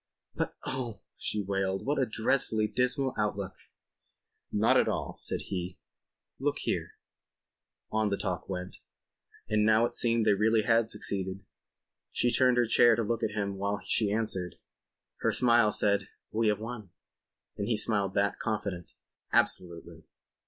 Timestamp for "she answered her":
13.85-15.31